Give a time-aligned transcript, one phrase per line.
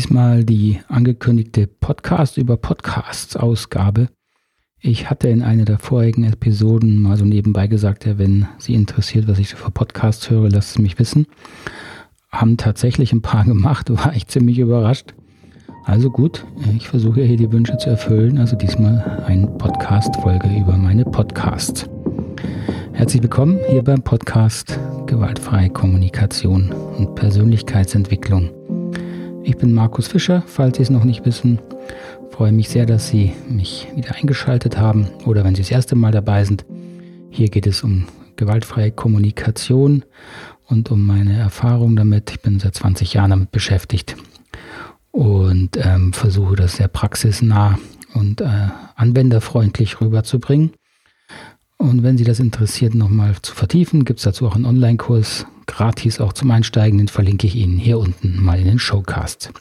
[0.00, 4.08] diesmal die angekündigte Podcast über Podcasts Ausgabe.
[4.80, 9.28] Ich hatte in einer der vorigen Episoden mal so nebenbei gesagt, ja, wenn Sie interessiert,
[9.28, 11.26] was ich so für Podcasts höre, lasst es mich wissen.
[12.30, 15.12] Haben tatsächlich ein paar gemacht, war ich ziemlich überrascht.
[15.84, 18.38] Also gut, ich versuche hier die Wünsche zu erfüllen.
[18.38, 21.90] Also diesmal eine Podcast-Folge über meine Podcasts.
[22.94, 28.59] Herzlich willkommen hier beim Podcast Gewaltfreie Kommunikation und Persönlichkeitsentwicklung.
[29.42, 31.58] Ich bin Markus Fischer, falls Sie es noch nicht wissen.
[32.30, 36.12] Freue mich sehr, dass Sie mich wieder eingeschaltet haben oder wenn Sie das erste Mal
[36.12, 36.64] dabei sind.
[37.30, 38.06] Hier geht es um
[38.36, 40.04] gewaltfreie Kommunikation
[40.66, 42.30] und um meine Erfahrung damit.
[42.30, 44.16] Ich bin seit 20 Jahren damit beschäftigt
[45.10, 47.78] und ähm, versuche das sehr praxisnah
[48.14, 50.72] und äh, anwenderfreundlich rüberzubringen.
[51.78, 56.20] Und wenn Sie das interessiert, nochmal zu vertiefen, gibt es dazu auch einen Online-Kurs, gratis
[56.20, 59.52] auch zum Einsteigen, den verlinke ich Ihnen hier unten mal in den Showcast.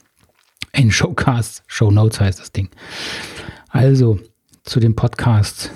[0.74, 2.70] In Showcast, Show Notes heißt das Ding.
[3.70, 4.20] Also
[4.64, 5.72] zu dem Podcast.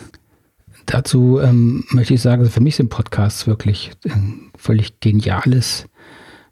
[0.85, 5.85] Dazu ähm, möchte ich sagen, für mich sind Podcasts wirklich ein völlig geniales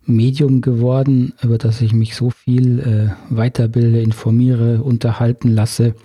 [0.06, 5.96] Medium geworden, über das ich mich so viel äh, weiterbilde, informiere, unterhalten lasse.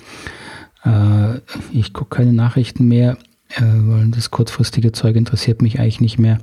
[0.84, 1.38] Äh,
[1.72, 3.16] ich gucke keine Nachrichten mehr
[3.50, 6.38] äh, weil das kurzfristige Zeug interessiert mich eigentlich nicht mehr.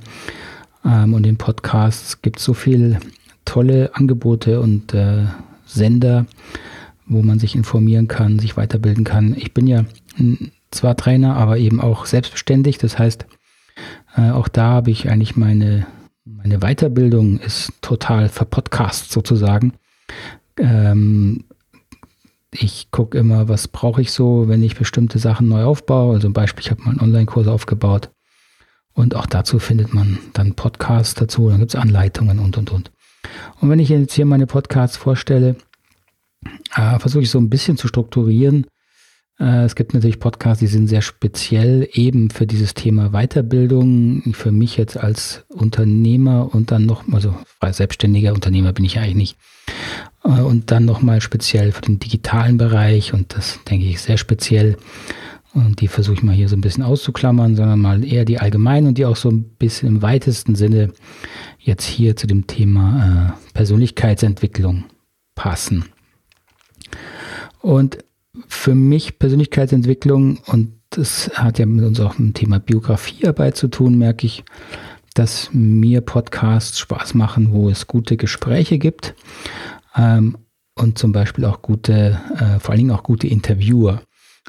[0.84, 3.00] Ähm, und in Podcasts gibt so viele
[3.44, 5.26] tolle Angebote und äh,
[5.66, 6.26] Sender,
[7.06, 9.34] wo man sich informieren kann, sich weiterbilden kann.
[9.36, 9.84] Ich bin ja
[10.70, 12.78] zwar Trainer, aber eben auch selbstständig.
[12.78, 13.26] Das heißt,
[14.16, 15.86] äh, auch da habe ich eigentlich meine,
[16.24, 19.74] meine Weiterbildung ist total verpodcast sozusagen.
[20.56, 21.44] Ähm,
[22.50, 26.14] ich gucke immer, was brauche ich so, wenn ich bestimmte Sachen neu aufbaue.
[26.14, 28.10] Also zum Beispiel, ich habe mal einen Online-Kurs aufgebaut.
[28.94, 32.92] Und auch dazu findet man dann Podcasts dazu, dann gibt es Anleitungen und, und, und.
[33.60, 35.56] Und wenn ich jetzt hier meine Podcasts vorstelle,
[36.76, 38.66] äh, versuche ich so ein bisschen zu strukturieren.
[39.38, 44.32] Äh, es gibt natürlich Podcasts, die sind sehr speziell eben für dieses Thema Weiterbildung.
[44.32, 47.34] Für mich jetzt als Unternehmer und dann noch, also
[47.68, 49.36] selbstständiger Unternehmer bin ich eigentlich nicht.
[50.24, 54.76] Äh, und dann nochmal speziell für den digitalen Bereich und das denke ich sehr speziell.
[55.54, 58.88] Und die versuche ich mal hier so ein bisschen auszuklammern, sondern mal eher die allgemeinen
[58.88, 60.92] und die auch so ein bisschen im weitesten Sinne
[61.60, 64.84] jetzt hier zu dem Thema äh, Persönlichkeitsentwicklung
[65.36, 65.84] passen.
[67.60, 67.98] Und
[68.48, 73.68] für mich Persönlichkeitsentwicklung, und das hat ja mit uns auch mit dem Thema Biografiearbeit zu
[73.68, 74.44] tun, merke ich,
[75.14, 79.14] dass mir Podcasts Spaß machen, wo es gute Gespräche gibt
[79.94, 80.36] ähm,
[80.74, 84.02] und zum Beispiel auch gute, äh, vor allen Dingen auch gute Interviewer.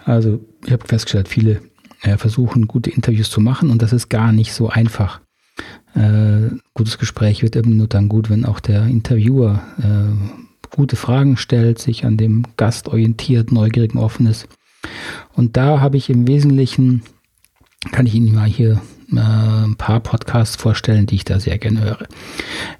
[0.04, 1.62] Also ich habe festgestellt, viele
[2.02, 5.22] äh, versuchen gute Interviews zu machen und das ist gar nicht so einfach.
[5.94, 11.38] Äh, gutes Gespräch wird eben nur dann gut, wenn auch der Interviewer äh, gute Fragen
[11.38, 14.48] stellt, sich an dem Gast orientiert, neugierig und offen ist.
[15.34, 17.02] Und da habe ich im Wesentlichen,
[17.92, 21.82] kann ich Ihnen mal hier äh, ein paar Podcasts vorstellen, die ich da sehr gerne
[21.82, 22.08] höre.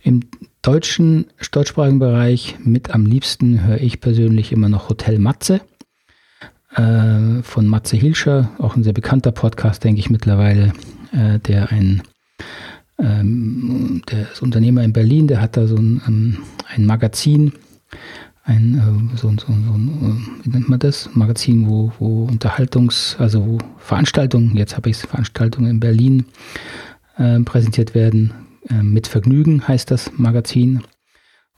[0.04, 0.22] Im
[0.62, 5.62] deutschen, deutschsprachigen Bereich mit am liebsten höre ich persönlich immer noch Hotel Matze
[6.76, 10.74] äh, von Matze Hilscher, auch ein sehr bekannter Podcast, denke ich mittlerweile,
[11.12, 12.04] äh, der ein
[12.98, 16.38] ähm, der ist Unternehmer in Berlin, der hat da so ein, ähm,
[16.74, 17.52] ein Magazin,
[18.44, 21.10] ein, äh, so, so, so äh, wie nennt man das?
[21.14, 26.26] Magazin, wo, wo Unterhaltungs-, also wo Veranstaltungen, jetzt habe ich Veranstaltungen in Berlin
[27.18, 28.34] äh, präsentiert werden,
[28.70, 30.82] ähm, mit Vergnügen heißt das Magazin.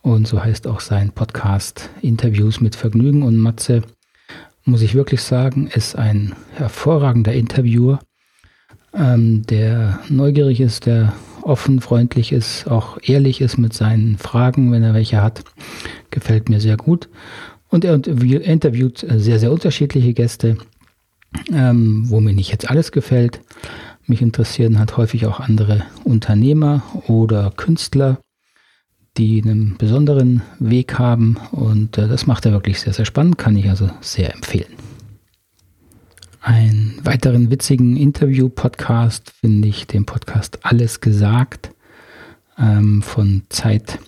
[0.02, 3.24] Und so heißt auch sein Podcast Interviews mit Vergnügen.
[3.24, 3.82] Und Matze,
[4.68, 8.00] muss ich wirklich sagen, ist ein hervorragender Interviewer,
[8.94, 14.84] ähm, der neugierig ist, der offen, freundlich ist, auch ehrlich ist mit seinen Fragen, wenn
[14.84, 15.44] er welche hat.
[16.12, 17.08] Gefällt mir sehr gut.
[17.70, 20.58] Und er interviewt sehr, sehr unterschiedliche Gäste,
[21.52, 23.42] ähm, wo mir nicht jetzt alles gefällt.
[24.06, 28.20] Mich interessieren halt häufig auch andere Unternehmer oder Künstler,
[29.18, 33.56] die einen besonderen Weg haben und äh, das macht er wirklich sehr, sehr spannend, kann
[33.56, 34.74] ich also sehr empfehlen.
[36.42, 41.72] Einen weiteren witzigen Interview-Podcast finde ich den Podcast Alles gesagt
[42.58, 44.00] ähm, von Zeit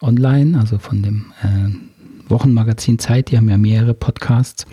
[0.00, 3.30] Online, also von dem äh, Wochenmagazin Zeit.
[3.30, 4.66] Die haben ja mehrere Podcasts.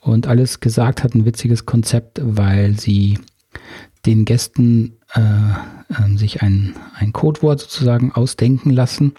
[0.00, 3.18] Und Alles gesagt hat ein witziges Konzept, weil sie
[4.08, 9.12] den Gästen äh, äh, sich ein, ein Codewort sozusagen ausdenken lassen.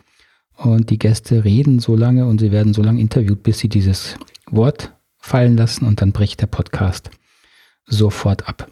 [0.56, 4.15] Und die Gäste reden so lange und sie werden so lange interviewt, bis sie dieses
[4.50, 7.12] Wort fallen lassen und dann bricht der Podcast
[7.86, 8.71] sofort ab.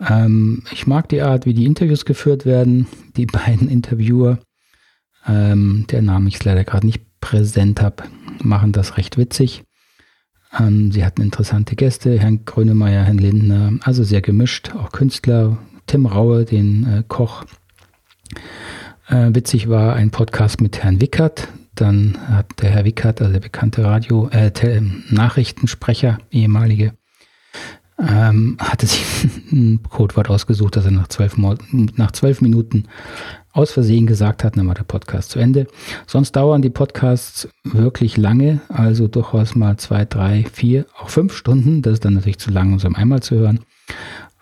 [0.00, 2.88] Ähm, ich mag die Art, wie die Interviews geführt werden.
[3.16, 4.40] Die beiden Interviewer,
[5.28, 8.02] ähm, der Name ist leider gerade nicht präsent habe,
[8.42, 9.62] machen das recht witzig.
[10.58, 16.06] Ähm, sie hatten interessante Gäste, Herrn Grönemeyer, Herrn Lindner, also sehr gemischt, auch Künstler, Tim
[16.06, 17.44] Raue, den äh, Koch.
[19.08, 21.48] Äh, witzig war ein Podcast mit Herrn Wickert.
[21.74, 24.50] Dann hat der Herr Wickert, also der bekannte Radio, äh,
[25.10, 26.94] Nachrichtensprecher, ehemalige,
[27.98, 29.04] ähm, hatte sich
[29.52, 32.84] ein Codewort ausgesucht, das er nach zwölf, nach zwölf Minuten
[33.52, 35.66] aus Versehen gesagt hat, dann war der Podcast zu Ende.
[36.06, 41.80] Sonst dauern die Podcasts wirklich lange, also durchaus mal zwei, drei, vier, auch fünf Stunden.
[41.80, 43.60] Das ist dann natürlich zu lang, um es einmal zu hören.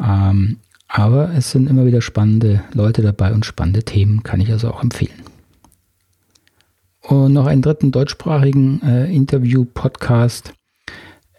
[0.00, 0.58] Ähm,
[0.88, 4.82] aber es sind immer wieder spannende Leute dabei und spannende Themen, kann ich also auch
[4.82, 5.22] empfehlen.
[7.00, 10.54] Und noch einen dritten deutschsprachigen äh, Interview-Podcast.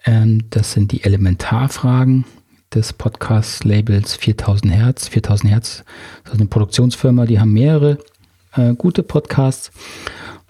[0.06, 2.24] Ähm, das sind die Elementarfragen
[2.72, 5.08] des Podcast-Labels 4000 Hertz.
[5.08, 5.84] 4000 Hertz
[6.24, 7.98] ist eine Produktionsfirma, die haben mehrere
[8.54, 9.70] äh, gute Podcasts.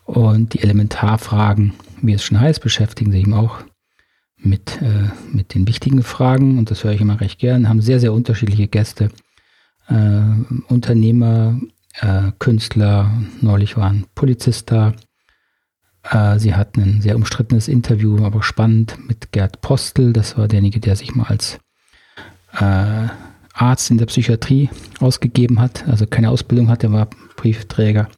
[0.05, 3.58] Und die Elementarfragen, wie es schon heißt, beschäftigen sich eben auch
[4.37, 6.59] mit, äh, mit den wichtigen Fragen.
[6.59, 7.69] Und das höre ich immer recht gern.
[7.69, 9.11] Haben sehr, sehr unterschiedliche Gäste.
[9.88, 10.20] Äh,
[10.69, 11.59] Unternehmer,
[12.38, 13.11] Künstler,
[13.41, 14.91] neulich waren Polizist da.
[14.91, 14.93] Äh,
[16.38, 20.12] sie hatten ein sehr umstrittenes Interview, aber spannend mit Gerd Postel.
[20.12, 21.58] Das war derjenige, der sich mal als
[22.53, 23.08] äh,
[23.53, 24.69] Arzt in der Psychiatrie
[25.00, 28.08] ausgegeben hat, also keine Ausbildung hatte, war Briefträger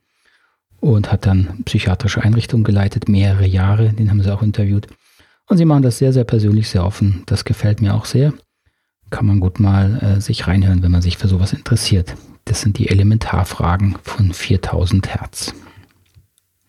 [0.81, 4.89] und hat dann psychiatrische Einrichtungen geleitet, mehrere Jahre, den haben sie auch interviewt.
[5.47, 7.23] Und sie machen das sehr, sehr persönlich, sehr offen.
[7.27, 8.35] Das gefällt mir auch sehr.
[9.11, 12.15] Kann man gut mal äh, sich reinhören, wenn man sich für sowas interessiert.
[12.45, 15.55] Das sind die Elementarfragen von 4000 Hertz.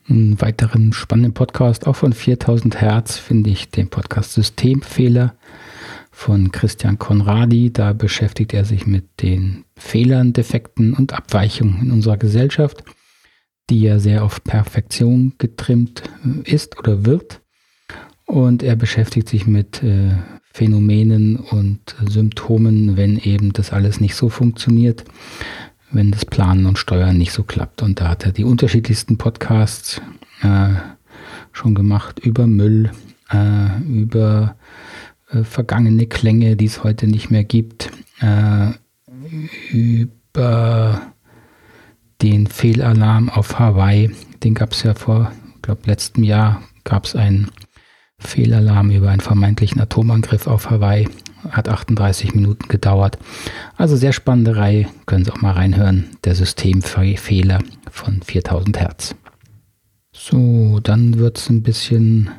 [0.10, 5.36] Einen weiteren spannenden Podcast, auch von 4000 Hertz, finde ich den Podcast Systemfehler
[6.10, 7.72] von Christian Conradi.
[7.72, 12.84] Da beschäftigt er sich mit den Fehlern, Defekten und Abweichungen in unserer Gesellschaft,
[13.70, 17.42] die ja sehr auf Perfektion getrimmt äh, ist oder wird.
[18.26, 20.16] Und er beschäftigt sich mit äh,
[20.52, 25.06] Phänomenen und Symptomen, wenn eben das alles nicht so funktioniert,
[25.91, 27.81] wenn das Planen und Steuern nicht so klappt.
[27.81, 30.01] Und da hat er die unterschiedlichsten Podcasts
[30.41, 30.69] äh,
[31.51, 32.91] schon gemacht über Müll,
[33.31, 34.56] äh, über
[35.31, 37.91] äh, vergangene Klänge, die es heute nicht mehr gibt,
[38.21, 38.71] äh,
[39.71, 41.01] über
[42.21, 44.12] den Fehlalarm auf Hawaii.
[44.44, 47.50] Den gab es ja vor, ich glaube, letztem Jahr gab es einen
[48.19, 51.07] Fehlalarm über einen vermeintlichen Atomangriff auf Hawaii.
[51.50, 53.18] Hat 38 Minuten gedauert.
[53.77, 54.88] Also sehr spannende Reihe.
[55.06, 56.09] Können Sie auch mal reinhören.
[56.24, 57.59] Der Systemfehler
[57.89, 59.15] von 4000 Hertz.
[60.12, 62.30] So, dann wird es ein bisschen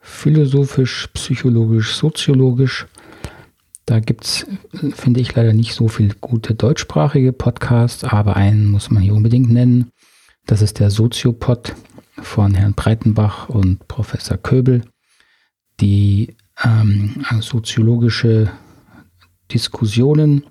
[0.00, 2.86] philosophisch, psychologisch, soziologisch.
[3.86, 4.46] Da gibt es,
[4.94, 9.50] finde ich, leider nicht so viele gute deutschsprachige Podcasts, aber einen muss man hier unbedingt
[9.50, 9.90] nennen.
[10.46, 11.74] Das ist der Soziopod
[12.22, 14.82] von Herrn Breitenbach und Professor Köbel,
[15.80, 18.50] die ähm, soziologische
[19.50, 20.44] Diskussionen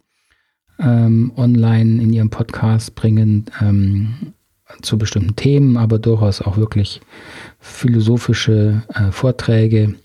[0.79, 3.45] ähm, online in ihrem Podcast bringen.
[3.61, 4.33] Ähm,
[4.81, 7.01] zu bestimmten Themen, aber durchaus auch wirklich
[7.59, 9.95] philosophische äh, Vorträge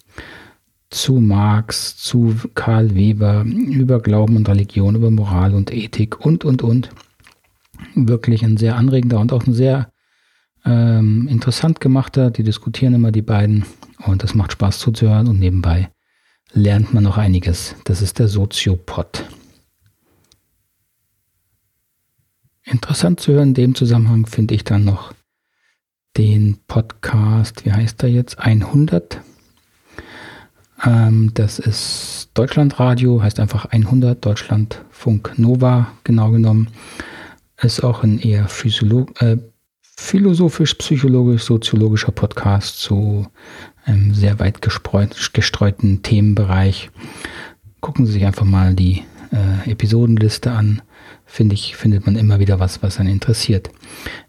[0.90, 6.62] zu Marx, zu Karl Weber, über Glauben und Religion, über Moral und Ethik und, und,
[6.62, 6.90] und.
[7.94, 9.90] Wirklich ein sehr anregender und auch ein sehr
[10.64, 12.30] ähm, interessant gemachter.
[12.30, 13.64] Die diskutieren immer die beiden
[14.06, 15.91] und das macht Spaß zuzuhören und nebenbei
[16.54, 17.74] lernt man noch einiges.
[17.84, 19.24] Das ist der Soziopod.
[22.64, 25.12] Interessant zu hören in dem Zusammenhang finde ich dann noch
[26.16, 28.38] den Podcast, wie heißt er jetzt?
[28.38, 29.20] 100.
[30.84, 36.68] Ähm, das ist Deutschlandradio, heißt einfach 100, Deutschlandfunk Nova genau genommen.
[37.60, 38.46] Ist auch ein eher
[39.18, 39.36] äh,
[39.96, 43.26] philosophisch, psychologisch, Podcast zu
[43.84, 46.90] einem sehr weit gestreuten Themenbereich.
[47.80, 50.82] Gucken Sie sich einfach mal die äh, Episodenliste an
[51.32, 53.70] finde ich, findet man immer wieder was, was einen interessiert.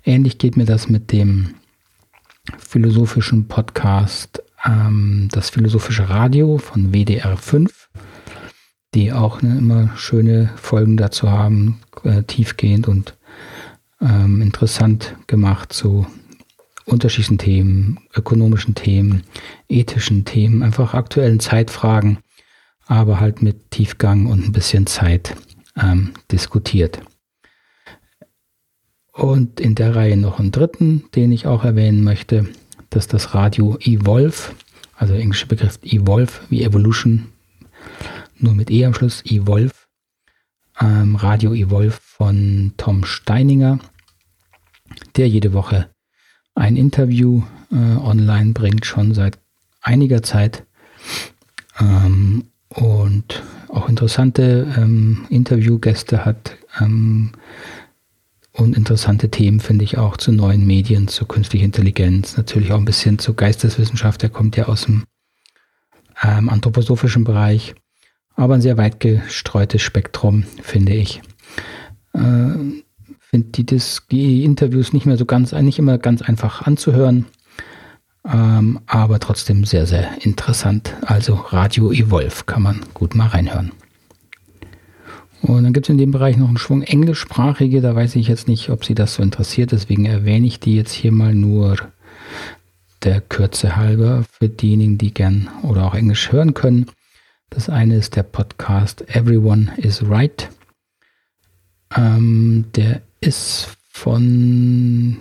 [0.05, 1.55] Ähnlich geht mir das mit dem
[2.57, 7.89] philosophischen Podcast, ähm, das philosophische Radio von WDR 5,
[8.93, 13.17] die auch ne, immer schöne Folgen dazu haben, äh, tiefgehend und
[14.03, 16.05] ähm, interessant gemacht zu
[16.85, 19.23] unterschiedlichen Themen, ökonomischen Themen,
[19.69, 22.19] ethischen Themen, einfach aktuellen Zeitfragen,
[22.85, 25.35] aber halt mit Tiefgang und ein bisschen Zeit
[25.81, 26.99] ähm, diskutiert.
[29.13, 32.47] Und in der Reihe noch einen dritten, den ich auch erwähnen möchte,
[32.89, 34.51] das ist das Radio Evolve,
[34.95, 37.27] also der englische Begriff Evolve wie Evolution,
[38.37, 39.73] nur mit E am Schluss, Evolve.
[40.81, 43.79] Ähm, Radio Evolve von Tom Steininger,
[45.15, 45.89] der jede Woche
[46.55, 49.39] ein Interview äh, online bringt, schon seit
[49.81, 50.65] einiger Zeit.
[51.79, 57.31] Ähm, und auch interessante ähm, Interviewgäste hat ähm,
[58.51, 62.85] und interessante Themen finde ich auch zu neuen Medien, zu künstlicher Intelligenz, natürlich auch ein
[62.85, 65.03] bisschen zu Geisteswissenschaft, der kommt ja aus dem
[66.21, 67.73] ähm, anthroposophischen Bereich,
[68.35, 71.21] aber ein sehr weit gestreutes Spektrum, finde ich.
[72.13, 72.82] Äh,
[73.33, 73.65] finde die,
[74.11, 77.25] die Interviews nicht mehr so ganz, nicht immer ganz einfach anzuhören,
[78.31, 80.93] ähm, aber trotzdem sehr, sehr interessant.
[81.01, 83.71] Also Radio Evolve kann man gut mal reinhören.
[85.41, 88.47] Und dann gibt es in dem Bereich noch einen Schwung englischsprachige, da weiß ich jetzt
[88.47, 91.77] nicht, ob Sie das so interessiert, deswegen erwähne ich die jetzt hier mal nur
[93.01, 96.85] der Kürze halber für diejenigen, die gern oder auch Englisch hören können.
[97.49, 100.49] Das eine ist der Podcast Everyone is Right.
[101.95, 105.17] Ähm, der ist von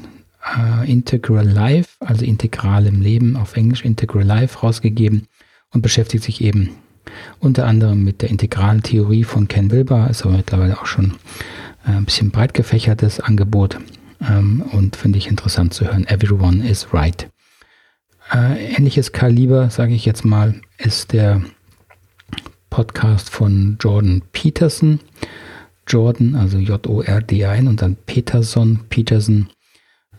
[0.56, 5.28] äh, Integral Life, also integralem Leben auf Englisch Integral Life rausgegeben
[5.70, 6.70] und beschäftigt sich eben
[7.38, 11.14] unter anderem mit der integralen Theorie von Ken Wilber, ist aber mittlerweile auch schon
[11.86, 13.78] äh, ein bisschen breit gefächertes Angebot
[14.20, 16.06] ähm, und finde ich interessant zu hören.
[16.06, 17.28] Everyone is right.
[18.32, 21.42] Äh, ähnliches Kaliber, sage ich jetzt mal, ist der
[22.70, 25.00] Podcast von Jordan Peterson.
[25.92, 28.80] Jordan, also J-O-R-D-A-N und dann Peterson.
[28.88, 29.48] Peterson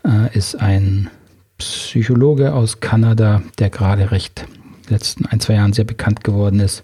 [0.06, 1.10] äh, ist ein
[1.58, 4.46] Psychologe aus Kanada, der gerade recht
[4.90, 6.84] letzten ein, zwei Jahren sehr bekannt geworden ist,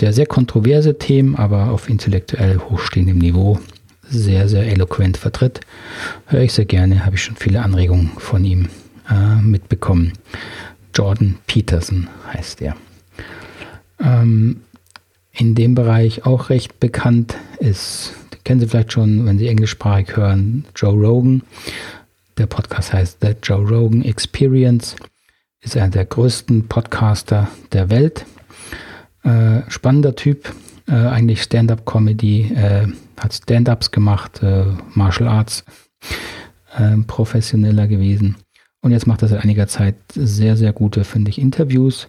[0.00, 3.58] der sehr kontroverse Themen, aber auf intellektuell hochstehendem Niveau
[4.08, 5.60] sehr, sehr eloquent vertritt.
[6.26, 8.68] Höre ich sehr gerne, habe ich schon viele Anregungen von ihm
[9.10, 10.12] äh, mitbekommen.
[10.94, 12.76] Jordan Peterson heißt er.
[14.00, 14.60] Ähm,
[15.36, 18.14] in dem Bereich auch recht bekannt ist,
[18.44, 21.42] kennen Sie vielleicht schon, wenn Sie englischsprachig hören, Joe Rogan.
[22.38, 24.96] Der Podcast heißt The Joe Rogan Experience
[25.60, 28.24] ist einer der größten Podcaster der Welt.
[29.24, 30.52] Äh, spannender Typ,
[30.86, 32.86] äh, eigentlich Stand-up-Comedy, äh,
[33.18, 34.64] hat Stand-ups gemacht, äh,
[34.94, 35.64] Martial Arts,
[36.76, 38.36] äh, professioneller gewesen.
[38.80, 42.06] Und jetzt macht er seit einiger Zeit sehr, sehr gute, finde ich, Interviews.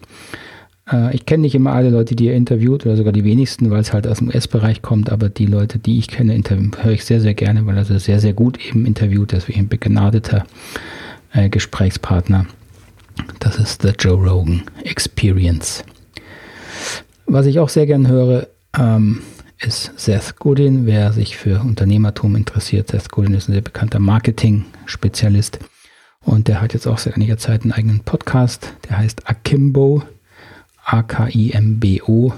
[0.90, 3.80] Äh, ich kenne nicht immer alle Leute, die er interviewt, oder sogar die wenigsten, weil
[3.80, 7.20] es halt aus dem US-Bereich kommt, aber die Leute, die ich kenne, höre ich sehr,
[7.20, 10.44] sehr gerne, weil er sehr, sehr gut eben interviewt, deswegen ein begnadeter
[11.50, 12.46] Gesprächspartner.
[13.40, 15.84] Das ist The Joe Rogan Experience.
[17.26, 19.20] Was ich auch sehr gern höre, ähm,
[19.60, 20.86] ist Seth Godin.
[20.86, 25.58] Wer sich für Unternehmertum interessiert, Seth Godin ist ein sehr bekannter Marketing-Spezialist.
[26.24, 30.02] Und der hat jetzt auch seit einiger Zeit einen eigenen Podcast, der heißt Akimbo,
[30.88, 32.32] A-K-I-M-B-O.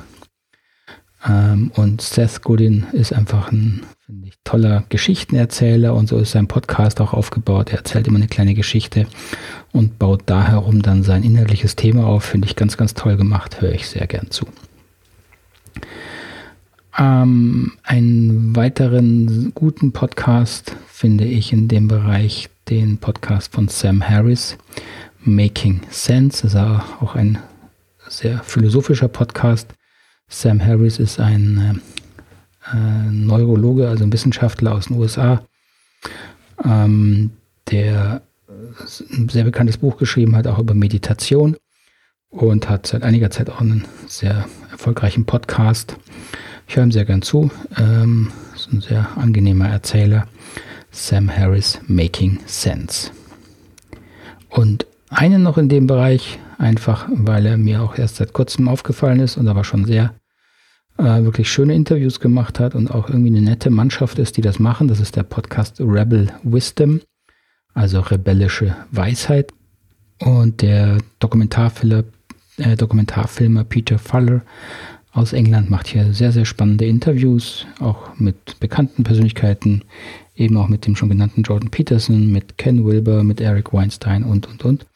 [1.27, 6.49] Ähm, und Seth Godin ist einfach ein, finde ich, toller Geschichtenerzähler und so ist sein
[6.49, 7.71] Podcast auch aufgebaut.
[7.71, 9.07] Er erzählt immer eine kleine Geschichte
[9.73, 12.25] und baut da herum dann sein inhaltliches Thema auf.
[12.25, 14.47] Finde ich ganz, ganz toll gemacht, höre ich sehr gern zu.
[16.99, 24.57] Ähm, einen weiteren guten Podcast finde ich in dem Bereich den Podcast von Sam Harris,
[25.23, 26.43] Making Sense.
[26.43, 26.61] Das ist
[27.01, 27.39] auch ein
[28.11, 29.69] sehr philosophischer Podcast.
[30.29, 31.81] Sam Harris ist ein
[32.73, 32.77] äh,
[33.11, 35.43] Neurologe, also ein Wissenschaftler aus den USA,
[36.65, 37.31] ähm,
[37.71, 38.23] der
[39.13, 41.57] ein sehr bekanntes Buch geschrieben hat, auch über Meditation
[42.31, 45.97] und hat seit einiger Zeit auch einen sehr erfolgreichen Podcast.
[46.67, 47.51] Ich höre ihm sehr gern zu.
[47.79, 50.27] Ähm, ist ein sehr angenehmer Erzähler.
[50.91, 53.11] Sam Harris Making Sense.
[54.49, 59.21] Und einen noch in dem Bereich, einfach weil er mir auch erst seit kurzem aufgefallen
[59.21, 60.15] ist und aber schon sehr
[60.99, 64.59] äh, wirklich schöne Interviews gemacht hat und auch irgendwie eine nette Mannschaft ist, die das
[64.59, 64.89] machen.
[64.89, 67.01] Das ist der Podcast Rebel Wisdom
[67.75, 69.53] also rebellische Weisheit.
[70.19, 72.05] Und der Dokumentarfilmer,
[72.59, 74.43] äh, Dokumentarfilmer Peter Fuller
[75.13, 79.83] aus England macht hier sehr, sehr spannende Interviews, auch mit bekannten Persönlichkeiten,
[80.37, 84.47] eben auch mit dem schon genannten Jordan Peterson, mit Ken Wilber, mit Eric Weinstein und,
[84.47, 84.87] und, und,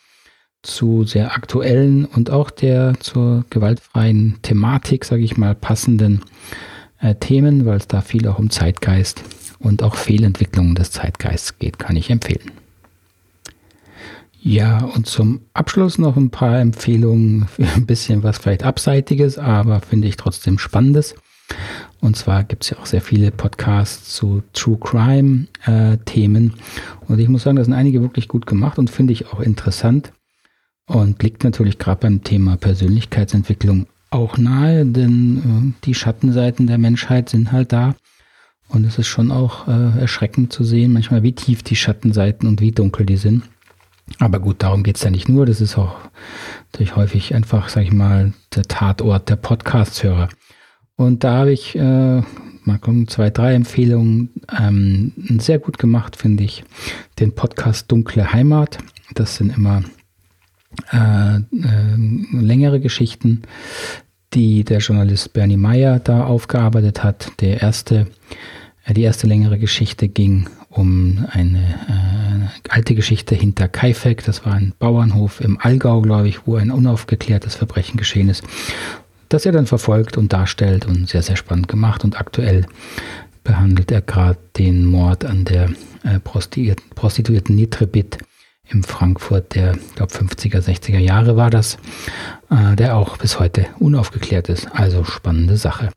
[0.64, 6.22] zu sehr aktuellen und auch der zur gewaltfreien Thematik, sage ich mal, passenden
[7.00, 9.22] äh, Themen, weil es da viel auch um Zeitgeist
[9.58, 12.50] und auch Fehlentwicklungen des Zeitgeists geht, kann ich empfehlen.
[14.40, 20.08] Ja, und zum Abschluss noch ein paar Empfehlungen ein bisschen was vielleicht Abseitiges, aber finde
[20.08, 21.14] ich trotzdem Spannendes.
[22.00, 25.96] Und zwar gibt es ja auch sehr viele Podcasts zu True Crime äh.
[27.08, 30.12] Und ich muss sagen, das sind einige wirklich gut gemacht und finde ich auch interessant.
[30.86, 37.28] Und liegt natürlich gerade beim Thema Persönlichkeitsentwicklung auch nahe, denn äh, die Schattenseiten der Menschheit
[37.28, 37.94] sind halt da.
[38.68, 42.60] Und es ist schon auch äh, erschreckend zu sehen, manchmal wie tief die Schattenseiten und
[42.60, 43.44] wie dunkel die sind.
[44.18, 45.46] Aber gut, darum geht es ja nicht nur.
[45.46, 45.96] Das ist auch
[46.72, 50.28] natürlich häufig einfach, sag ich mal, der Tatort der Podcast-Hörer.
[50.96, 52.22] Und da habe ich äh,
[52.64, 54.30] mal kommen zwei, drei Empfehlungen.
[54.56, 56.64] Ähm, sehr gut gemacht, finde ich,
[57.18, 58.78] den Podcast Dunkle Heimat.
[59.14, 59.82] Das sind immer
[60.92, 61.40] äh, äh,
[62.32, 63.42] längere Geschichten,
[64.32, 67.32] die der Journalist Bernie Meyer da aufgearbeitet hat.
[67.40, 68.06] Der erste,
[68.84, 74.24] äh, die erste längere Geschichte ging um eine äh, alte Geschichte hinter Kaifek.
[74.24, 78.42] Das war ein Bauernhof im Allgäu, glaube ich, wo ein unaufgeklärtes Verbrechen geschehen ist
[79.34, 82.04] das er dann verfolgt und darstellt und sehr, sehr spannend gemacht.
[82.04, 82.66] Und aktuell
[83.42, 85.70] behandelt er gerade den Mord an der
[86.04, 88.18] äh, Prostituierten, Nitrebit
[88.74, 91.78] in Frankfurt der, ich glaube, 50er, 60er Jahre war das,
[92.50, 94.68] äh, der auch bis heute unaufgeklärt ist.
[94.72, 95.90] Also spannende Sache.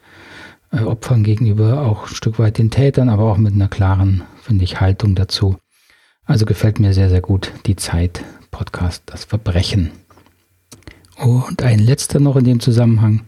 [0.71, 4.63] äh, Opfern gegenüber, auch ein Stück weit den Tätern, aber auch mit einer klaren, finde
[4.63, 5.57] ich, Haltung dazu.
[6.23, 9.91] Also gefällt mir sehr, sehr gut die Zeit Podcast, das Verbrechen.
[11.21, 13.27] Und ein letzter noch in dem Zusammenhang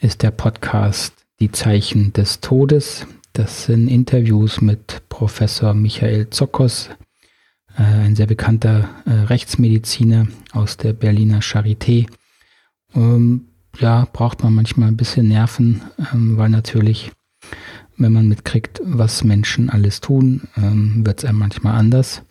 [0.00, 3.06] ist der Podcast Die Zeichen des Todes.
[3.34, 6.88] Das sind Interviews mit Professor Michael Zokos,
[7.76, 12.06] äh, ein sehr bekannter äh, Rechtsmediziner aus der Berliner Charité.
[12.94, 13.48] Ähm,
[13.78, 15.82] ja, braucht man manchmal ein bisschen Nerven,
[16.14, 17.12] ähm, weil natürlich,
[17.98, 22.22] wenn man mitkriegt, was Menschen alles tun, ähm, wird es einem manchmal anders.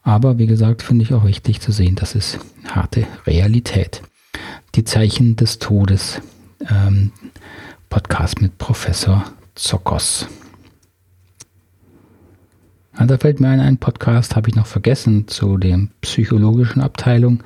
[0.00, 4.00] Aber wie gesagt, finde ich auch wichtig zu sehen, das ist harte Realität.
[4.76, 6.22] Die Zeichen des Todes.
[6.70, 7.10] Ähm,
[7.88, 9.24] Podcast mit Professor
[9.56, 10.28] Zokos.
[12.96, 17.42] Ja, da fällt mir ein, ein Podcast habe ich noch vergessen zu der psychologischen Abteilung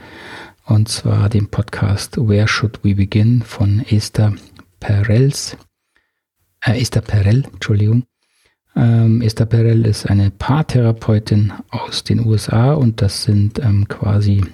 [0.67, 4.35] und zwar den Podcast Where Should We Begin von Esther
[4.81, 5.57] Perels.
[6.61, 8.05] Äh, Esther Perel, Entschuldigung.
[8.77, 14.45] Ähm, Esther Perel ist eine Paartherapeutin aus den USA und das sind ähm, quasi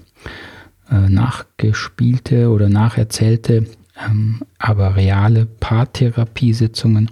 [0.90, 3.66] äh, nachgespielte oder nacherzählte,
[4.05, 7.11] ähm, aber reale Paartherapiesitzungen.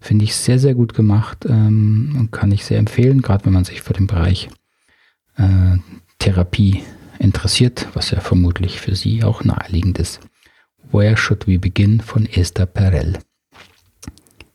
[0.00, 3.64] Finde ich sehr, sehr gut gemacht ähm, und kann ich sehr empfehlen, gerade wenn man
[3.64, 4.48] sich für den Bereich
[5.36, 5.76] äh,
[6.18, 6.82] Therapie
[7.18, 10.20] interessiert, was ja vermutlich für Sie auch naheliegend ist.
[10.90, 13.18] Where Should We Begin von Esther Perel.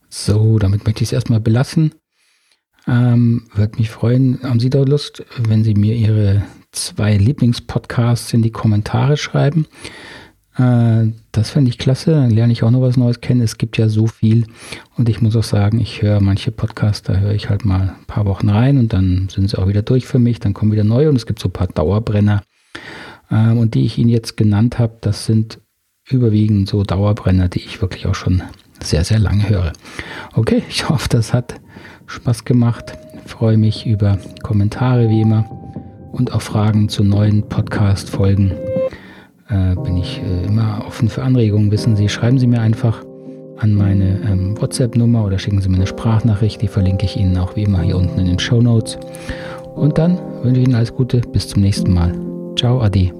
[0.09, 1.93] So, damit möchte ich es erstmal belassen.
[2.85, 6.43] Ähm, Würde mich freuen, haben Sie da Lust, wenn Sie mir Ihre
[6.85, 9.65] zwei Lieblingspodcasts in die Kommentare schreiben.
[10.57, 13.41] Äh, das fände ich klasse, dann lerne ich auch noch was Neues kennen.
[13.41, 14.45] Es gibt ja so viel
[14.97, 18.05] und ich muss auch sagen, ich höre manche Podcasts, da höre ich halt mal ein
[18.07, 20.83] paar Wochen rein und dann sind sie auch wieder durch für mich, dann kommen wieder
[20.83, 22.43] neue und es gibt so ein paar Dauerbrenner.
[23.29, 25.59] Ähm, und die ich Ihnen jetzt genannt habe, das sind
[26.09, 28.41] überwiegend so Dauerbrenner, die ich wirklich auch schon
[28.81, 29.73] sehr, sehr lange höre.
[30.33, 31.59] Okay, ich hoffe, das hat
[32.05, 32.97] Spaß gemacht.
[33.25, 35.49] Ich freue mich über Kommentare wie immer
[36.17, 38.51] und auch Fragen zu neuen Podcast-Folgen.
[39.49, 41.71] Äh, bin ich äh, immer offen für Anregungen.
[41.71, 43.03] Wissen Sie, schreiben Sie mir einfach
[43.57, 46.61] an meine ähm, WhatsApp-Nummer oder schicken Sie mir eine Sprachnachricht.
[46.61, 48.97] Die verlinke ich Ihnen auch wie immer hier unten in den Show Notes.
[49.75, 51.21] Und dann wünsche ich Ihnen alles Gute.
[51.31, 52.13] Bis zum nächsten Mal.
[52.55, 53.16] Ciao, Adi.